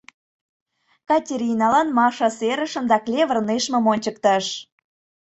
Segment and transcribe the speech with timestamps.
[1.07, 4.45] Катериналан Маша серышым да клевер нӧшмым ончыктыш.